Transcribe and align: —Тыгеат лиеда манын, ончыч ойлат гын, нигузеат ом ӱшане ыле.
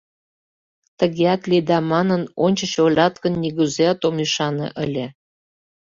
—Тыгеат 0.99 1.41
лиеда 1.49 1.79
манын, 1.91 2.21
ончыч 2.45 2.73
ойлат 2.85 3.15
гын, 3.23 3.33
нигузеат 3.41 3.99
ом 4.07 4.15
ӱшане 4.25 4.67
ыле. 4.83 5.05